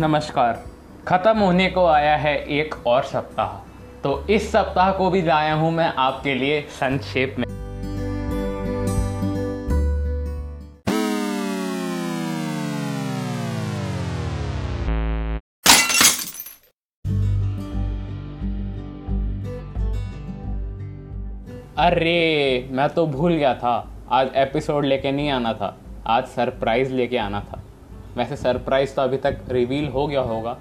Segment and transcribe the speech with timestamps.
[0.00, 0.64] नमस्कार।
[1.08, 3.68] ख़त्म होने को आया है एक और सप्ताह।
[4.02, 7.46] तो इस सप्ताह को भी लाया हूँ मैं आपके लिए संक्षेप में।
[21.78, 25.76] अरे, मैं तो भूल गया था। आज एपिसोड लेके नहीं आना था।
[26.06, 27.62] आज सरप्राइज़ लेके आना था।
[28.16, 30.56] वैसे सरप्राइज़ तो अभी तक रिवील हो गया होगा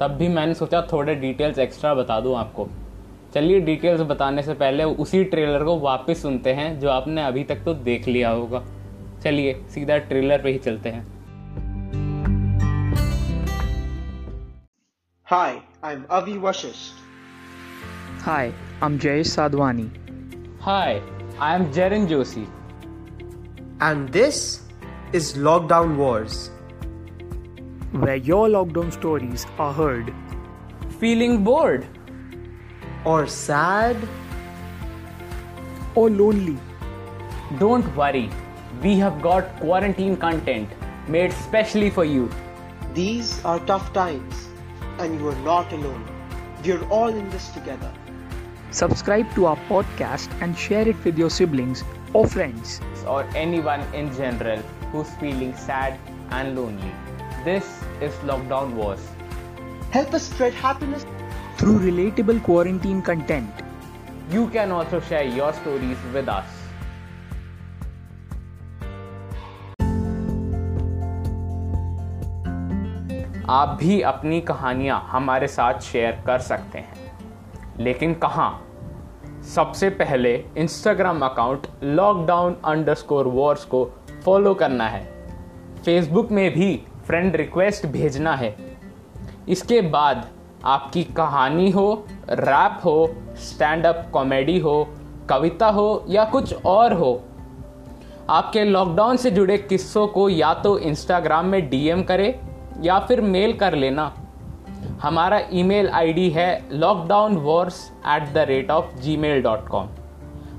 [0.00, 2.68] तब भी मैंने सोचा थोड़े डिटेल्स एक्स्ट्रा बता दूँ आपको
[3.34, 7.64] चलिए डिटेल्स बताने से पहले उसी ट्रेलर को वापस सुनते हैं जो आपने अभी तक
[7.64, 8.62] तो देख लिया होगा
[9.24, 11.10] चलिए सीधा ट्रेलर पे ही चलते हैं
[15.26, 16.96] Hi, I'm Avi Vashisht.
[18.22, 18.52] Hi,
[18.82, 19.86] I'm Jayesh Sadwani.
[20.62, 21.00] Hi
[21.40, 22.46] I am Jaran Joshi
[23.80, 24.40] And this
[25.14, 26.36] is Lockdown Wars.
[27.92, 30.12] where your lockdown stories are heard.
[30.98, 31.86] Feeling bored?
[33.04, 33.96] Or sad?
[35.94, 36.58] Or lonely?
[37.58, 38.30] Don't worry,
[38.82, 40.70] we have got quarantine content
[41.06, 42.30] made specially for you.
[42.94, 44.48] These are tough times,
[44.98, 46.08] and you are not alone.
[46.64, 47.92] We are all in this together.
[48.70, 52.80] Subscribe to our podcast and share it with your siblings or friends.
[53.06, 54.58] Or anyone in general
[54.92, 55.98] who's feeling sad
[56.30, 56.92] and lonely.
[57.44, 57.64] This
[58.00, 59.00] is Lockdown Wars.
[59.90, 61.04] Help us spread happiness.
[61.56, 63.50] Through relatable quarantine content.
[64.30, 66.46] You can also share your stories with us.
[73.48, 77.10] आप भी अपनी कहानियाँ हमारे साथ share कर सकते हैं
[77.80, 78.50] लेकिन कहाँ
[79.54, 83.84] सबसे पहले Instagram account lockdown underscore wars को
[84.24, 85.04] फॉलो करना है
[85.84, 86.72] फेसबुक में भी
[87.06, 88.54] फ्रेंड रिक्वेस्ट भेजना है।
[89.48, 90.26] इसके बाद
[90.64, 94.88] आपकी कहानी हो रैप हो स्टैंड अप कॉमेडी हो,
[95.28, 97.22] कविता हो या कुछ और हो,
[98.30, 102.34] आपके लॉकडाउन से जुड़े किस्सों को या तो इंस्टाग्राम में डीएम करें
[102.82, 104.12] या फिर मेल कर लेना।
[105.02, 109.88] हमारा ईमेल आईडी है lockdown wars at the rate of Gmail dot com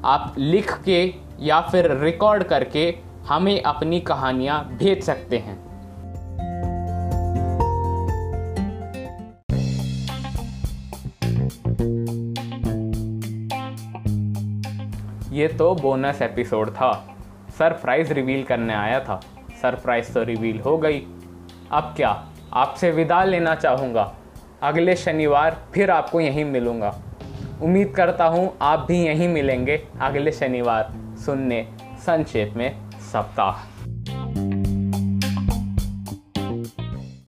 [0.05, 1.03] आप लिख के
[1.39, 2.93] या फिर रिकॉर्ड करके
[3.27, 5.72] हमें अपनी कहानियाँ भेज सकते हैं।
[15.33, 17.15] ये तो बोनस एपिसोड था।
[17.57, 19.19] सरप्राइज़ रिवील करने आया था।
[19.61, 20.99] सरप्राइज़ तो रिवील हो गई।
[21.71, 22.27] अब क्या?
[22.53, 24.15] आपसे विदा लेना चाहूँगा।
[24.61, 26.95] अगले शनिवार फिर आपको यहीं मिलूँगा।
[27.61, 30.93] उम्मीद करता हूँ आप भी यहीं मिलेंगे अगले शनिवार
[31.25, 31.67] सुनने
[31.99, 33.72] संक्षेप में सप्ताह।